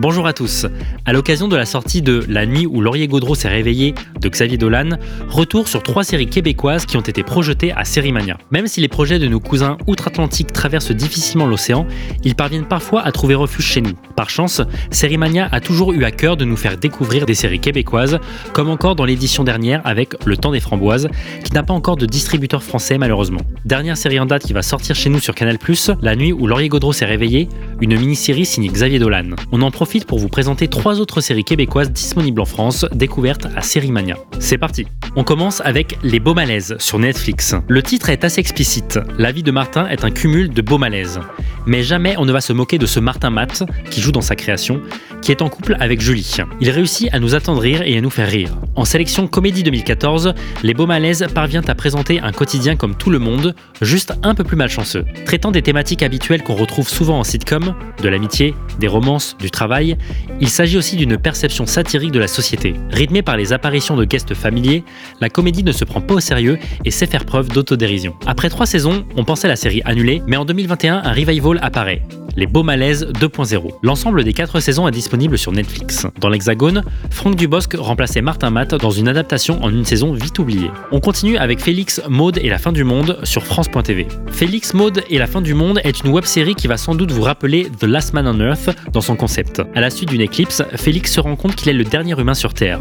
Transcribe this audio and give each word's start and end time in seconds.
Bonjour 0.00 0.28
à 0.28 0.32
tous. 0.32 0.64
À 1.06 1.12
l'occasion 1.12 1.48
de 1.48 1.56
la 1.56 1.66
sortie 1.66 2.02
de 2.02 2.24
La 2.28 2.46
nuit 2.46 2.66
où 2.66 2.80
Laurier 2.80 3.08
Gaudreau 3.08 3.34
s'est 3.34 3.48
réveillé 3.48 3.96
de 4.20 4.28
Xavier 4.28 4.56
Dolan, 4.56 4.90
retour 5.28 5.66
sur 5.66 5.82
trois 5.82 6.04
séries 6.04 6.28
québécoises 6.28 6.86
qui 6.86 6.96
ont 6.96 7.00
été 7.00 7.24
projetées 7.24 7.72
à 7.72 7.84
Sérimania. 7.84 8.38
Même 8.52 8.68
si 8.68 8.80
les 8.80 8.86
projets 8.86 9.18
de 9.18 9.26
nos 9.26 9.40
cousins 9.40 9.76
outre-Atlantique 9.88 10.52
traversent 10.52 10.92
difficilement 10.92 11.46
l'océan, 11.46 11.84
ils 12.22 12.36
parviennent 12.36 12.68
parfois 12.68 13.02
à 13.02 13.10
trouver 13.10 13.34
refuge 13.34 13.64
chez 13.64 13.80
nous. 13.80 13.90
Par 14.14 14.30
chance, 14.30 14.62
Sérimania 14.92 15.48
a 15.50 15.58
toujours 15.60 15.92
eu 15.92 16.04
à 16.04 16.12
cœur 16.12 16.36
de 16.36 16.44
nous 16.44 16.56
faire 16.56 16.76
découvrir 16.76 17.26
des 17.26 17.34
séries 17.34 17.58
québécoises, 17.58 18.20
comme 18.52 18.70
encore 18.70 18.94
dans 18.94 19.04
l'édition 19.04 19.42
dernière 19.42 19.82
avec 19.84 20.14
Le 20.24 20.36
Temps 20.36 20.52
des 20.52 20.60
Framboises, 20.60 21.08
qui 21.42 21.52
n'a 21.54 21.64
pas 21.64 21.74
encore 21.74 21.96
de 21.96 22.06
distributeur 22.06 22.62
français 22.62 22.98
malheureusement. 22.98 23.40
Dernière 23.64 23.96
série 23.96 24.20
en 24.20 24.26
date 24.26 24.44
qui 24.44 24.52
va 24.52 24.62
sortir 24.62 24.94
chez 24.94 25.10
nous 25.10 25.18
sur 25.18 25.34
Canal+, 25.34 25.58
La 26.02 26.14
nuit 26.14 26.32
où 26.32 26.46
Laurier 26.46 26.68
Gaudreau 26.68 26.92
s'est 26.92 27.04
réveillé, 27.04 27.48
une 27.80 27.98
mini-série 27.98 28.46
signée 28.46 28.68
Xavier 28.68 28.98
Dolan. 28.98 29.30
On 29.52 29.62
en 29.62 29.70
profite 29.70 30.06
pour 30.06 30.18
vous 30.18 30.28
présenter 30.28 30.68
trois 30.68 31.00
autres 31.00 31.20
séries 31.20 31.44
québécoises 31.44 31.90
disponibles 31.90 32.40
en 32.40 32.44
France, 32.44 32.86
découvertes 32.92 33.46
à 33.56 33.62
Sérimania. 33.62 34.16
C'est 34.38 34.58
parti 34.58 34.86
On 35.16 35.24
commence 35.24 35.60
avec 35.64 35.98
Les 36.02 36.20
Beaux 36.20 36.34
Malaises 36.34 36.76
sur 36.78 36.98
Netflix. 36.98 37.54
Le 37.68 37.82
titre 37.82 38.10
est 38.10 38.24
assez 38.24 38.40
explicite. 38.40 38.98
La 39.18 39.32
vie 39.32 39.42
de 39.42 39.50
Martin 39.50 39.88
est 39.88 40.04
un 40.04 40.10
cumul 40.10 40.50
de 40.50 40.62
beaux 40.62 40.78
malaises. 40.78 41.20
Mais 41.68 41.82
jamais 41.82 42.16
on 42.16 42.24
ne 42.24 42.32
va 42.32 42.40
se 42.40 42.54
moquer 42.54 42.78
de 42.78 42.86
ce 42.86 42.98
Martin 42.98 43.28
Matt, 43.28 43.62
qui 43.90 44.00
joue 44.00 44.10
dans 44.10 44.22
sa 44.22 44.34
création, 44.36 44.80
qui 45.20 45.32
est 45.32 45.42
en 45.42 45.50
couple 45.50 45.76
avec 45.80 46.00
Julie. 46.00 46.36
Il 46.62 46.70
réussit 46.70 47.12
à 47.12 47.20
nous 47.20 47.34
attendrir 47.34 47.82
et 47.82 47.98
à 47.98 48.00
nous 48.00 48.08
faire 48.08 48.26
rire. 48.26 48.56
En 48.74 48.86
sélection 48.86 49.26
Comédie 49.26 49.62
2014, 49.64 50.32
Les 50.62 50.72
Beaux 50.72 50.86
Malaises 50.86 51.26
parvient 51.34 51.60
à 51.68 51.74
présenter 51.74 52.20
un 52.20 52.32
quotidien 52.32 52.74
comme 52.74 52.94
tout 52.94 53.10
le 53.10 53.18
monde, 53.18 53.54
juste 53.82 54.14
un 54.22 54.34
peu 54.34 54.44
plus 54.44 54.56
malchanceux. 54.56 55.04
Traitant 55.26 55.50
des 55.50 55.60
thématiques 55.60 56.02
habituelles 56.02 56.42
qu'on 56.42 56.54
retrouve 56.54 56.88
souvent 56.88 57.18
en 57.18 57.24
sitcom, 57.24 57.74
de 58.02 58.08
l'amitié, 58.08 58.54
des 58.80 58.88
romances, 58.88 59.36
du 59.38 59.50
travail, 59.50 59.98
il 60.40 60.48
s'agit 60.48 60.78
aussi 60.78 60.96
d'une 60.96 61.18
perception 61.18 61.66
satirique 61.66 62.12
de 62.12 62.18
la 62.18 62.28
société. 62.28 62.72
Rythmée 62.90 63.20
par 63.20 63.36
les 63.36 63.52
apparitions 63.52 63.96
de 63.96 64.06
guests 64.06 64.32
familiers, 64.32 64.84
la 65.20 65.28
comédie 65.28 65.64
ne 65.64 65.72
se 65.72 65.84
prend 65.84 66.00
pas 66.00 66.14
au 66.14 66.20
sérieux 66.20 66.58
et 66.86 66.90
sait 66.90 67.06
faire 67.06 67.26
preuve 67.26 67.48
d'autodérision. 67.48 68.14
Après 68.26 68.48
trois 68.48 68.64
saisons, 68.64 69.04
on 69.16 69.24
pensait 69.24 69.48
la 69.48 69.56
série 69.56 69.82
annulée, 69.84 70.22
mais 70.26 70.38
en 70.38 70.46
2021, 70.46 71.02
un 71.04 71.12
revival 71.12 71.57
apparaît. 71.62 72.02
Les 72.36 72.46
Beaux 72.46 72.62
Malaises 72.62 73.04
2.0. 73.20 73.78
L'ensemble 73.82 74.22
des 74.22 74.32
quatre 74.32 74.60
saisons 74.60 74.86
est 74.86 74.92
disponible 74.92 75.36
sur 75.36 75.50
Netflix. 75.50 76.06
Dans 76.20 76.28
l'Hexagone, 76.28 76.84
Franck 77.10 77.34
Dubosc 77.34 77.74
remplaçait 77.76 78.22
Martin 78.22 78.50
Matt 78.50 78.76
dans 78.76 78.92
une 78.92 79.08
adaptation 79.08 79.60
en 79.64 79.70
une 79.70 79.84
saison 79.84 80.12
vite 80.12 80.38
oubliée. 80.38 80.70
On 80.92 81.00
continue 81.00 81.36
avec 81.36 81.60
Félix, 81.60 82.00
Maude 82.08 82.38
et 82.38 82.48
la 82.48 82.58
fin 82.58 82.70
du 82.70 82.84
monde 82.84 83.18
sur 83.24 83.44
France.tv. 83.44 84.06
Félix, 84.30 84.72
Maude 84.72 85.02
et 85.10 85.18
la 85.18 85.26
fin 85.26 85.40
du 85.40 85.54
monde 85.54 85.80
est 85.82 86.04
une 86.04 86.10
web-série 86.10 86.54
qui 86.54 86.68
va 86.68 86.76
sans 86.76 86.94
doute 86.94 87.10
vous 87.10 87.22
rappeler 87.22 87.68
The 87.80 87.84
Last 87.84 88.14
Man 88.14 88.28
on 88.28 88.40
Earth 88.40 88.70
dans 88.92 89.00
son 89.00 89.16
concept. 89.16 89.60
À 89.74 89.80
la 89.80 89.90
suite 89.90 90.10
d'une 90.10 90.20
éclipse, 90.20 90.62
Félix 90.76 91.12
se 91.12 91.20
rend 91.20 91.34
compte 91.34 91.56
qu'il 91.56 91.68
est 91.68 91.72
le 91.72 91.84
dernier 91.84 92.18
humain 92.20 92.34
sur 92.34 92.54
Terre. 92.54 92.78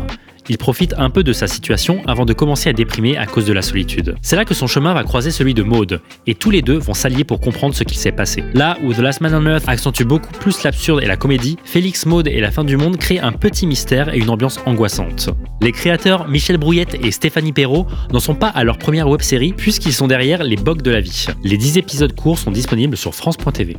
Il 0.50 0.58
profite 0.58 0.94
un 0.98 1.10
peu 1.10 1.24
de 1.24 1.34
sa 1.34 1.48
situation 1.48 2.02
avant 2.08 2.26
de 2.26 2.34
commencer 2.34 2.70
à 2.70 2.74
déprimer 2.74 3.18
à 3.18 3.26
cause 3.26 3.46
de 3.46 3.54
la 3.54 3.62
solitude. 3.62 4.16
C'est 4.22 4.36
là 4.36 4.46
que 4.46 4.54
son 4.54 4.68
chemin 4.68 4.94
va 4.94 5.04
croiser 5.04 5.32
celui 5.32 5.54
de 5.54 5.64
Maud, 5.64 6.00
et 6.26 6.36
tous 6.36 6.52
les 6.52 6.62
deux 6.62 6.78
vont 6.78 6.94
s'allier 6.94 7.24
pour 7.26 7.42
comprendre 7.42 7.76
ce 7.76 7.84
qui 7.84 7.98
s'est 7.98 8.12
passé. 8.14 8.44
Là 8.54 8.78
où 8.84 8.94
The 8.94 9.00
Last 9.00 9.22
Man 9.22 9.34
on 9.36 9.46
Earth 9.46 9.68
accentue 9.68 10.04
beaucoup 10.04 10.32
plus 10.32 10.64
l'absurde 10.64 11.04
et 11.04 11.06
la 11.06 11.18
comédie, 11.18 11.58
Félix 11.66 12.06
Maud 12.06 12.28
et 12.28 12.40
la 12.40 12.52
fin 12.52 12.64
du 12.64 12.78
monde 12.78 12.98
créent 12.98 13.20
un 13.20 13.34
petit 13.34 13.68
mystère 13.68 14.14
et 14.14 14.20
une 14.20 14.30
ambiance 14.30 14.60
angoissante. 14.66 15.30
Les 15.62 15.72
créateurs 15.72 16.28
Michel 16.28 16.58
Brouillette 16.58 16.96
et 17.04 17.12
Stéphanie 17.12 17.52
Perrault 17.52 17.88
n'en 18.14 18.20
sont 18.20 18.36
pas 18.36 18.50
à 18.50 18.64
leur 18.64 18.78
première 18.78 19.10
web 19.10 19.22
série 19.22 19.54
puisqu'ils 19.54 19.94
sont 19.94 20.08
derrière 20.08 20.44
les 20.44 20.56
bocs 20.56 20.82
de 20.82 20.92
la 20.92 21.02
vie. 21.02 21.28
Les 21.44 21.58
10 21.58 21.78
épisodes 21.78 22.16
courts 22.16 22.40
sont 22.40 22.52
disponibles 22.52 22.96
sur 22.96 23.14
France.tv. 23.14 23.76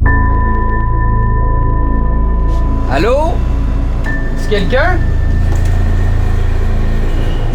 Allô? 2.90 3.32
C'est 4.38 4.50
quelqu'un? 4.50 4.98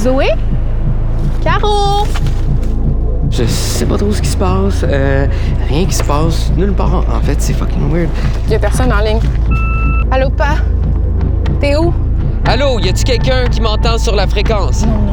Zoé? 0.03 0.27
Caro? 1.41 2.05
Je 3.31 3.45
sais 3.45 3.85
pas 3.85 3.97
trop 3.97 4.11
ce 4.11 4.21
qui 4.21 4.27
se 4.27 4.35
passe. 4.35 4.83
Euh, 4.83 5.27
rien 5.69 5.85
qui 5.85 5.93
se 5.93 6.03
passe. 6.03 6.51
Nulle 6.57 6.73
part. 6.73 6.93
En 6.93 7.21
fait, 7.21 7.41
c'est 7.41 7.53
fucking 7.53 7.89
weird. 7.89 8.09
Y 8.49 8.55
a 8.55 8.59
personne 8.59 8.91
en 8.91 8.99
ligne. 8.99 9.21
Allô, 10.11 10.29
pa? 10.29 10.55
T'es 11.61 11.77
où? 11.77 11.93
Allô, 12.45 12.79
y 12.79 12.89
a-tu 12.89 13.05
quelqu'un 13.05 13.45
qui 13.49 13.61
m'entend 13.61 13.97
sur 13.97 14.13
la 14.13 14.27
fréquence? 14.27 14.85
Non, 14.85 14.91
non. 14.91 15.12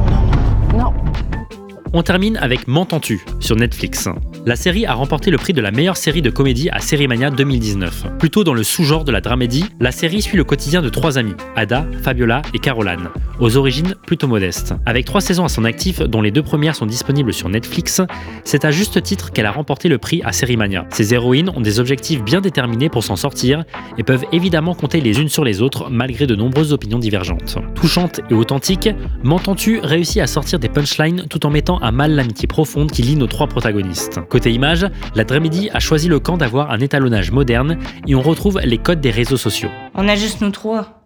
On 1.92 2.04
termine 2.04 2.36
avec 2.36 2.68
M'entends-tu 2.68 3.20
sur 3.40 3.56
Netflix. 3.56 4.08
La 4.46 4.54
série 4.54 4.86
a 4.86 4.94
remporté 4.94 5.32
le 5.32 5.38
prix 5.38 5.52
de 5.52 5.60
la 5.60 5.72
meilleure 5.72 5.96
série 5.96 6.22
de 6.22 6.30
comédie 6.30 6.70
à 6.70 6.78
Sérimania 6.78 7.30
2019. 7.30 8.16
Plutôt 8.16 8.44
dans 8.44 8.54
le 8.54 8.62
sous-genre 8.62 9.02
de 9.02 9.10
la 9.10 9.20
dramédie, 9.20 9.64
la 9.80 9.90
série 9.90 10.22
suit 10.22 10.36
le 10.36 10.44
quotidien 10.44 10.82
de 10.82 10.88
trois 10.88 11.18
amis, 11.18 11.34
Ada, 11.56 11.84
Fabiola 12.04 12.42
et 12.54 12.60
Caroline, 12.60 13.08
aux 13.40 13.56
origines 13.56 13.96
plutôt 14.06 14.28
modestes. 14.28 14.72
Avec 14.86 15.04
trois 15.04 15.20
saisons 15.20 15.44
à 15.44 15.48
son 15.48 15.64
actif, 15.64 15.98
dont 16.00 16.22
les 16.22 16.30
deux 16.30 16.44
premières 16.44 16.76
sont 16.76 16.86
disponibles 16.86 17.32
sur 17.32 17.48
Netflix, 17.48 18.00
c'est 18.44 18.64
à 18.64 18.70
juste 18.70 19.02
titre 19.02 19.32
qu'elle 19.32 19.46
a 19.46 19.52
remporté 19.52 19.88
le 19.88 19.98
prix 19.98 20.22
à 20.24 20.30
Sérimania. 20.30 20.86
Ces 20.90 21.12
héroïnes 21.12 21.50
ont 21.56 21.60
des 21.60 21.80
objectifs 21.80 22.22
bien 22.22 22.40
déterminés 22.40 22.88
pour 22.88 23.02
s'en 23.02 23.16
sortir 23.16 23.64
et 23.98 24.04
peuvent 24.04 24.26
évidemment 24.30 24.76
compter 24.76 25.00
les 25.00 25.20
unes 25.20 25.28
sur 25.28 25.44
les 25.44 25.60
autres 25.60 25.90
malgré 25.90 26.28
de 26.28 26.36
nombreuses 26.36 26.72
opinions 26.72 27.00
divergentes. 27.00 27.58
Touchante 27.74 28.20
et 28.30 28.34
authentique, 28.34 28.88
M'entends-tu 29.24 29.80
réussit 29.80 30.22
à 30.22 30.28
sortir 30.28 30.60
des 30.60 30.68
punchlines 30.68 31.26
tout 31.28 31.44
en 31.46 31.50
mettant 31.50 31.79
mal 31.90 32.12
l'amitié 32.12 32.46
profonde 32.46 32.90
qui 32.90 33.02
lie 33.02 33.16
nos 33.16 33.26
trois 33.26 33.46
protagonistes. 33.46 34.20
Côté 34.28 34.52
image, 34.52 34.86
la 35.14 35.24
dramédie 35.24 35.70
a 35.72 35.80
choisi 35.80 36.08
le 36.08 36.20
camp 36.20 36.36
d'avoir 36.36 36.70
un 36.70 36.78
étalonnage 36.78 37.30
moderne 37.30 37.78
et 38.06 38.14
on 38.14 38.22
retrouve 38.22 38.60
les 38.62 38.78
codes 38.78 39.00
des 39.00 39.10
réseaux 39.10 39.36
sociaux. 39.36 39.70
On 39.94 40.08
a 40.08 40.16
juste 40.16 40.40
nous 40.40 40.50
trois. 40.50 41.02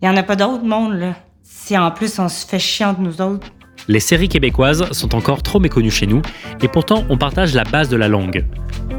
Il 0.00 0.06
y 0.06 0.08
en 0.08 0.16
a 0.16 0.22
pas 0.22 0.36
d'autres 0.36 0.64
monde, 0.64 0.94
là. 0.94 1.16
Si 1.42 1.76
en 1.76 1.90
plus 1.90 2.18
on 2.18 2.28
se 2.28 2.46
fait 2.46 2.58
chier 2.58 2.86
entre 2.86 3.00
nous 3.00 3.20
autres. 3.20 3.48
Les 3.90 4.00
séries 4.00 4.28
québécoises 4.28 4.84
sont 4.92 5.14
encore 5.14 5.42
trop 5.42 5.60
méconnues 5.60 5.90
chez 5.90 6.06
nous 6.06 6.20
et 6.62 6.68
pourtant 6.68 7.04
on 7.08 7.16
partage 7.16 7.54
la 7.54 7.64
base 7.64 7.88
de 7.88 7.96
la 7.96 8.06
langue. 8.06 8.44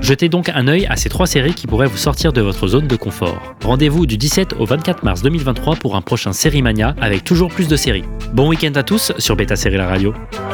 Jetez 0.02 0.30
donc 0.30 0.50
un 0.50 0.68
œil 0.68 0.88
à 0.88 0.96
ces 0.96 1.10
trois 1.10 1.28
séries 1.28 1.54
qui 1.54 1.68
pourraient 1.68 1.88
vous 1.88 1.98
sortir 1.98 2.34
de 2.34 2.42
votre 2.42 2.68
zone 2.68 2.88
de 2.88 2.96
confort. 2.96 3.56
Rendez-vous 3.64 4.08
du 4.08 4.18
17 4.18 4.54
au 4.54 4.66
24 4.66 5.04
mars 5.04 5.22
2023 5.22 5.76
pour 5.76 5.96
un 5.96 6.02
prochain 6.02 6.34
Série 6.34 6.64
Mania 6.64 6.96
avec 7.00 7.24
toujours 7.24 7.50
plus 7.50 7.68
de 7.68 7.76
séries. 7.76 8.06
Bon 8.34 8.50
week-end 8.50 8.74
à 8.76 8.84
tous 8.84 9.12
sur 9.20 9.36
Beta 9.36 9.56
Série 9.56 9.78
La 9.78 9.88
Radio. 9.88 10.14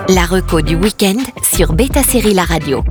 La 0.09 0.25
reco 0.25 0.61
du 0.61 0.75
week-end 0.75 1.17
sur 1.41 1.71
Beta 1.71 2.03
Série 2.03 2.33
La 2.33 2.43
Radio. 2.43 2.83